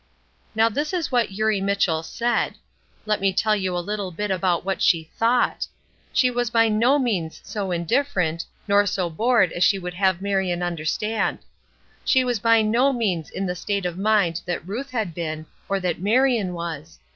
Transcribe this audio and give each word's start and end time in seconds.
Now 0.55 0.67
this 0.67 0.93
was 0.93 1.11
what 1.11 1.31
Eurie 1.33 1.61
Mitchell 1.61 2.01
said. 2.01 2.55
Let 3.05 3.21
me 3.21 3.31
tell 3.31 3.55
you 3.55 3.77
a 3.77 3.77
little 3.87 4.09
bit 4.09 4.31
about 4.31 4.65
what 4.65 4.81
she 4.81 5.11
thought. 5.15 5.67
She 6.11 6.31
was 6.31 6.49
by 6.49 6.69
no 6.69 6.97
means 6.97 7.39
so 7.43 7.69
indifferent, 7.69 8.43
nor 8.67 8.87
so 8.87 9.11
bored 9.11 9.51
as 9.51 9.63
she 9.63 9.77
would 9.77 9.93
have 9.93 10.19
Marion 10.19 10.63
understand. 10.63 11.37
She 12.03 12.23
was 12.23 12.39
by 12.39 12.63
no 12.63 12.91
means 12.91 13.29
in 13.29 13.45
the 13.45 13.55
state 13.55 13.85
of 13.85 13.95
mind 13.95 14.41
that 14.47 14.67
Ruth 14.67 14.89
had 14.89 15.13
been, 15.13 15.45
or 15.69 15.79
that 15.79 15.99
Marion 16.01 16.53
was. 16.55 16.97